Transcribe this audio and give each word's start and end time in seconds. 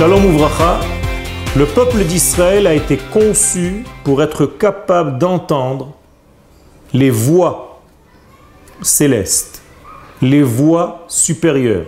Shalom 0.00 0.24
Ouvracha, 0.24 0.80
le 1.58 1.66
peuple 1.66 2.04
d'Israël 2.04 2.66
a 2.66 2.72
été 2.72 2.96
conçu 2.96 3.84
pour 4.02 4.22
être 4.22 4.46
capable 4.46 5.18
d'entendre 5.18 5.92
les 6.94 7.10
voix 7.10 7.82
célestes, 8.80 9.60
les 10.22 10.42
voix 10.42 11.04
supérieures. 11.06 11.84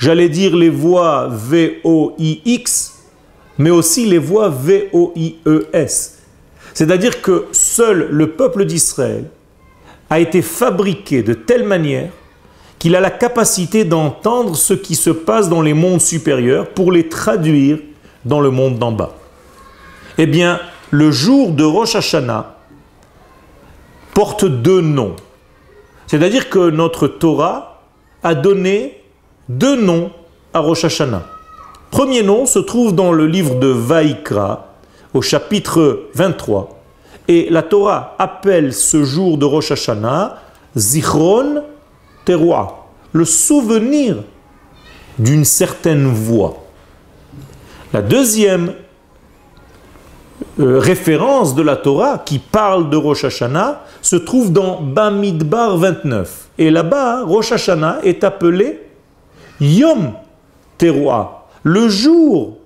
J'allais 0.00 0.28
dire 0.28 0.56
les 0.56 0.70
voix 0.70 1.28
V-O-I-X, 1.30 2.94
mais 3.58 3.70
aussi 3.70 4.06
les 4.06 4.18
voix 4.18 4.48
V-O-I-E-S. 4.48 6.18
C'est-à-dire 6.74 7.22
que 7.22 7.46
seul 7.52 8.08
le 8.10 8.32
peuple 8.32 8.64
d'Israël 8.64 9.26
a 10.10 10.18
été 10.18 10.42
fabriqué 10.42 11.22
de 11.22 11.34
telle 11.34 11.62
manière 11.62 12.10
qu'il 12.82 12.96
a 12.96 13.00
la 13.00 13.12
capacité 13.12 13.84
d'entendre 13.84 14.56
ce 14.56 14.74
qui 14.74 14.96
se 14.96 15.10
passe 15.10 15.48
dans 15.48 15.62
les 15.62 15.72
mondes 15.72 16.00
supérieurs 16.00 16.70
pour 16.70 16.90
les 16.90 17.08
traduire 17.08 17.78
dans 18.24 18.40
le 18.40 18.50
monde 18.50 18.80
d'en 18.80 18.90
bas. 18.90 19.14
Eh 20.18 20.26
bien, 20.26 20.58
le 20.90 21.12
jour 21.12 21.52
de 21.52 21.62
Rosh 21.62 21.94
Hashanah 21.94 22.56
porte 24.14 24.46
deux 24.46 24.80
noms. 24.80 25.14
C'est-à-dire 26.08 26.50
que 26.50 26.70
notre 26.70 27.06
Torah 27.06 27.82
a 28.24 28.34
donné 28.34 29.00
deux 29.48 29.80
noms 29.80 30.10
à 30.52 30.58
Rosh 30.58 30.84
Hashanah. 30.84 31.22
Premier 31.92 32.24
nom 32.24 32.46
se 32.46 32.58
trouve 32.58 32.96
dans 32.96 33.12
le 33.12 33.28
livre 33.28 33.60
de 33.60 33.68
Vaikra, 33.68 34.74
au 35.14 35.22
chapitre 35.22 36.08
23. 36.14 36.82
Et 37.28 37.46
la 37.48 37.62
Torah 37.62 38.16
appelle 38.18 38.74
ce 38.74 39.04
jour 39.04 39.38
de 39.38 39.44
Rosh 39.44 39.70
Hashanah 39.70 40.38
Zichron 40.76 41.62
Teroua, 42.24 42.86
le 43.12 43.24
souvenir 43.24 44.16
d'une 45.18 45.44
certaine 45.44 46.06
voix. 46.06 46.64
La 47.92 48.02
deuxième 48.02 48.72
euh, 50.60 50.78
référence 50.78 51.54
de 51.54 51.62
la 51.62 51.76
Torah 51.76 52.18
qui 52.18 52.38
parle 52.38 52.90
de 52.90 52.96
Rosh 52.96 53.24
Hashanah 53.24 53.84
se 54.00 54.16
trouve 54.16 54.52
dans 54.52 54.80
Bamidbar 54.80 55.76
29. 55.76 56.48
Et 56.58 56.70
là-bas, 56.70 57.22
Rosh 57.24 57.52
Hashanah 57.52 58.00
est 58.02 58.24
appelé 58.24 58.80
Yom 59.60 60.12
Teroua, 60.78 61.48
le 61.62 61.88
jour 61.88 62.58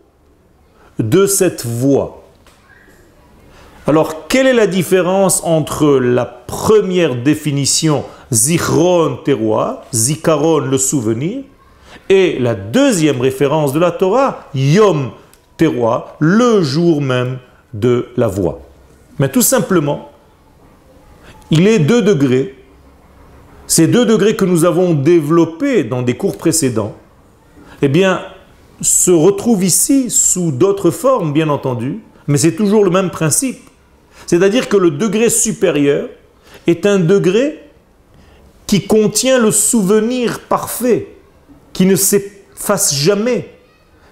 de 0.98 1.26
cette 1.26 1.64
voix. 1.64 2.24
Alors, 3.86 4.26
quelle 4.26 4.46
est 4.46 4.52
la 4.52 4.66
différence 4.66 5.42
entre 5.44 5.98
la 5.98 6.24
première 6.24 7.14
définition, 7.14 8.04
Zichron 8.32 9.18
Teroua, 9.24 9.84
Zikaron, 9.94 10.58
le 10.58 10.78
souvenir, 10.78 11.44
et 12.08 12.38
la 12.38 12.54
deuxième 12.54 13.20
référence 13.20 13.72
de 13.72 13.78
la 13.78 13.90
Torah, 13.90 14.48
Yom 14.54 15.10
Teroua, 15.56 16.16
le 16.18 16.62
jour 16.62 17.00
même 17.00 17.38
de 17.72 18.08
la 18.16 18.28
voix 18.28 18.60
Mais 19.18 19.28
tout 19.28 19.42
simplement, 19.42 20.10
il 21.50 21.66
est 21.66 21.78
deux 21.78 22.02
degrés. 22.02 22.54
Ces 23.66 23.86
deux 23.86 24.04
degrés 24.04 24.36
que 24.36 24.44
nous 24.44 24.64
avons 24.64 24.94
développés 24.94 25.84
dans 25.84 26.02
des 26.02 26.14
cours 26.14 26.36
précédents, 26.36 26.94
eh 27.82 27.88
bien, 27.88 28.22
se 28.80 29.10
retrouvent 29.10 29.64
ici 29.64 30.10
sous 30.10 30.52
d'autres 30.52 30.90
formes, 30.90 31.32
bien 31.32 31.48
entendu, 31.48 32.00
mais 32.26 32.38
c'est 32.38 32.54
toujours 32.54 32.84
le 32.84 32.90
même 32.90 33.10
principe. 33.10 33.58
C'est-à-dire 34.26 34.68
que 34.68 34.76
le 34.76 34.90
degré 34.90 35.30
supérieur 35.30 36.08
est 36.66 36.86
un 36.86 36.98
degré 36.98 37.65
qui 38.66 38.86
contient 38.86 39.38
le 39.38 39.50
souvenir 39.50 40.40
parfait, 40.40 41.16
qui 41.72 41.86
ne 41.86 41.96
s'efface 41.96 42.94
jamais, 42.94 43.50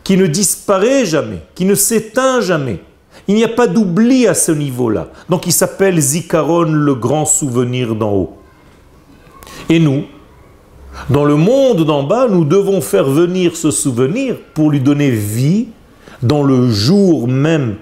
qui 0.05 0.17
ne 0.17 0.27
disparaît 0.27 1.05
jamais, 1.05 1.41
qui 1.55 1.65
ne 1.65 1.75
s'éteint 1.75 2.41
jamais. 2.41 2.81
Il 3.27 3.35
n'y 3.35 3.45
a 3.45 3.49
pas 3.49 3.67
d'oubli 3.67 4.27
à 4.27 4.35
ce 4.35 4.53
niveau-là. 4.53 5.09
Donc 5.29 5.47
il 5.47 5.53
s'appelle 5.53 5.98
Zikaron, 5.98 6.64
le 6.64 6.95
grand 6.95 7.25
souvenir 7.25 7.95
d'en 7.95 8.13
haut. 8.13 8.37
Et 9.69 9.79
nous, 9.79 10.05
dans 11.11 11.25
le 11.25 11.37
monde 11.37 11.85
d'en 11.85 12.03
bas, 12.03 12.29
nous 12.29 12.45
devons 12.45 12.81
faire 12.81 13.09
venir 13.09 13.57
ce 13.57 13.70
souvenir 13.70 14.37
pour 14.53 14.70
lui 14.70 14.81
donner 14.81 15.11
vie 15.11 15.69
dans 16.23 16.43
le 16.43 16.70
jour 16.70 17.29
même 17.29 17.77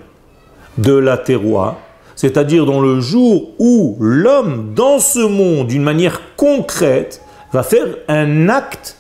de 0.79 0.95
la 0.95 1.19
terroir, 1.19 1.77
c'est-à-dire 2.23 2.67
dans 2.67 2.81
le 2.81 3.01
jour 3.01 3.51
où 3.59 3.97
l'homme, 3.99 4.75
dans 4.77 5.01
ce 5.01 5.19
monde, 5.19 5.67
d'une 5.67 5.83
manière 5.83 6.21
concrète, 6.37 7.21
va 7.53 7.65
faire 7.65 7.89
un 8.07 8.49
acte 8.49 8.97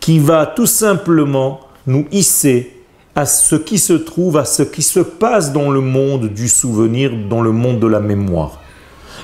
qui 0.00 0.18
va 0.18 0.46
tout 0.46 0.66
simplement 0.66 1.60
nous 1.86 2.08
hisser 2.10 2.72
à 3.14 3.24
ce 3.24 3.54
qui 3.54 3.78
se 3.78 3.92
trouve, 3.92 4.36
à 4.36 4.44
ce 4.44 4.64
qui 4.64 4.82
se 4.82 4.98
passe 4.98 5.52
dans 5.52 5.70
le 5.70 5.80
monde 5.80 6.26
du 6.26 6.48
souvenir, 6.48 7.12
dans 7.30 7.40
le 7.40 7.52
monde 7.52 7.78
de 7.78 7.86
la 7.86 8.00
mémoire. 8.00 8.60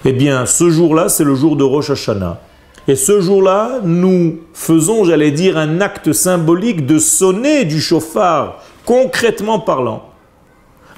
Eh 0.04 0.12
bien, 0.12 0.46
ce 0.46 0.70
jour-là, 0.70 1.08
c'est 1.08 1.24
le 1.24 1.34
jour 1.34 1.56
de 1.56 1.64
Rosh 1.64 1.90
Hashanah. 1.90 2.40
Et 2.86 2.94
ce 2.94 3.20
jour-là, 3.20 3.80
nous 3.82 4.38
faisons, 4.54 5.02
j'allais 5.02 5.32
dire, 5.32 5.58
un 5.58 5.80
acte 5.80 6.12
symbolique 6.12 6.86
de 6.86 7.00
sonner 7.00 7.64
du 7.64 7.80
chauffard, 7.80 8.62
concrètement 8.86 9.58
parlant, 9.58 10.10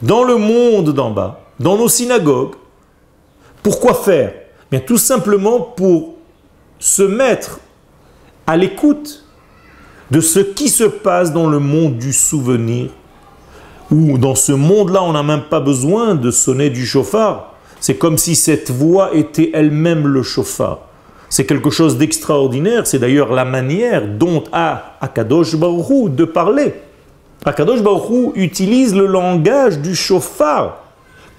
dans 0.03 0.25
le 0.25 0.37
monde 0.37 0.93
d'en 0.93 1.10
bas, 1.10 1.41
dans 1.60 1.76
nos 1.76 1.88
synagogues. 1.88 2.54
Pourquoi 3.62 3.94
faire? 3.94 4.32
Bien 4.70 4.81
tout 4.81 4.98
simplement 4.98 5.60
pour 5.60 6.15
se 6.78 7.03
mettre 7.03 7.60
à 8.47 8.56
l'écoute 8.56 9.25
de 10.10 10.20
ce 10.20 10.41
qui 10.41 10.69
se 10.69 10.84
passe 10.84 11.32
dans 11.32 11.48
le 11.48 11.59
monde 11.59 11.97
du 11.97 12.12
souvenir, 12.12 12.91
où 13.91 14.19
dans 14.19 14.34
ce 14.34 14.53
monde-là, 14.53 15.03
on 15.03 15.12
n'a 15.12 15.22
même 15.22 15.44
pas 15.44 15.60
besoin 15.60 16.15
de 16.15 16.31
sonner 16.31 16.70
du 16.70 16.84
chauffard. 16.84 17.54
C'est 17.81 17.97
comme 17.97 18.19
si 18.19 18.34
cette 18.34 18.71
voix 18.71 19.15
était 19.15 19.50
elle-même 19.54 20.06
le 20.06 20.22
chauffard. 20.22 20.81
C'est 21.28 21.47
quelque 21.47 21.71
chose 21.71 21.98
d'extraordinaire. 21.98 22.86
C'est 22.86 22.98
d'ailleurs 22.98 23.32
la 23.32 23.44
manière 23.44 24.06
dont 24.06 24.44
a 24.53 24.97
Akadosh 25.00 25.56
Baruch 25.56 26.15
de 26.15 26.25
parler. 26.25 26.75
Akadosh 27.44 27.82
Baruch 27.82 28.36
utilise 28.36 28.94
le 28.94 29.06
langage 29.06 29.78
du 29.81 29.94
chauffard 29.94 30.84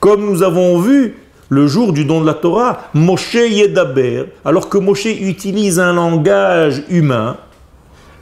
comme 0.05 0.23
nous 0.23 0.43
avons 0.43 0.77
vu 0.77 1.15
le 1.49 1.65
jour 1.65 1.91
du 1.91 2.05
don 2.05 2.21
de 2.21 2.27
la 2.27 2.35
Torah, 2.35 2.91
Moshe 2.93 3.33
Yedaber, 3.33 4.25
alors 4.45 4.69
que 4.69 4.77
Moshe 4.77 5.07
utilise 5.07 5.79
un 5.79 5.93
langage 5.93 6.83
humain, 6.89 7.37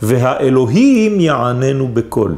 Veha 0.01 0.41
Elohim 0.41 1.17
Bekol. 1.93 2.37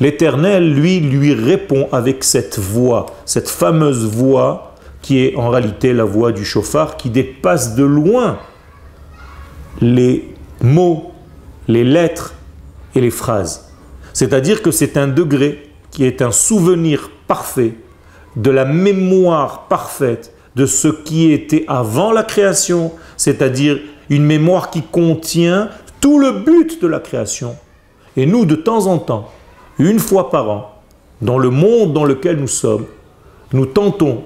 L'Éternel, 0.00 0.72
lui, 0.72 0.98
lui 0.98 1.34
répond 1.34 1.90
avec 1.92 2.24
cette 2.24 2.58
voix, 2.58 3.04
cette 3.26 3.50
fameuse 3.50 4.06
voix 4.06 4.76
qui 5.02 5.26
est 5.26 5.36
en 5.36 5.50
réalité 5.50 5.92
la 5.92 6.04
voix 6.04 6.32
du 6.32 6.46
chauffard 6.46 6.96
qui 6.96 7.10
dépasse 7.10 7.74
de 7.74 7.84
loin 7.84 8.38
les 9.82 10.34
mots, 10.62 11.12
les 11.68 11.84
lettres 11.84 12.32
et 12.94 13.02
les 13.02 13.10
phrases. 13.10 13.74
C'est-à-dire 14.14 14.62
que 14.62 14.70
c'est 14.70 14.96
un 14.96 15.08
degré 15.08 15.68
qui 15.90 16.06
est 16.06 16.22
un 16.22 16.32
souvenir 16.32 17.10
parfait 17.26 17.74
de 18.36 18.50
la 18.50 18.64
mémoire 18.64 19.66
parfaite 19.68 20.32
de 20.56 20.66
ce 20.66 20.88
qui 20.88 21.32
était 21.32 21.64
avant 21.68 22.12
la 22.12 22.22
création, 22.22 22.92
c'est-à-dire 23.16 23.78
une 24.08 24.24
mémoire 24.24 24.70
qui 24.70 24.82
contient 24.82 25.70
tout 26.00 26.18
le 26.18 26.32
but 26.32 26.80
de 26.82 26.86
la 26.88 26.98
création. 27.00 27.56
Et 28.16 28.26
nous, 28.26 28.44
de 28.44 28.56
temps 28.56 28.86
en 28.86 28.98
temps, 28.98 29.30
une 29.78 29.98
fois 29.98 30.30
par 30.30 30.50
an, 30.50 30.74
dans 31.22 31.38
le 31.38 31.50
monde 31.50 31.92
dans 31.92 32.04
lequel 32.04 32.36
nous 32.36 32.48
sommes, 32.48 32.86
nous 33.52 33.66
tentons 33.66 34.24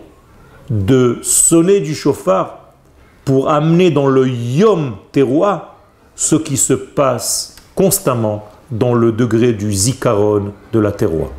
de 0.70 1.18
sonner 1.22 1.80
du 1.80 1.94
chauffard 1.94 2.60
pour 3.24 3.50
amener 3.50 3.90
dans 3.90 4.06
le 4.06 4.28
yom 4.28 4.96
terroir 5.12 5.76
ce 6.14 6.36
qui 6.36 6.56
se 6.56 6.74
passe 6.74 7.56
constamment 7.74 8.46
dans 8.70 8.94
le 8.94 9.12
degré 9.12 9.52
du 9.52 9.72
zikaron 9.72 10.52
de 10.72 10.78
la 10.78 10.92
terroir. 10.92 11.30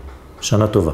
Shana 0.42 0.68
Tova. 0.68 0.94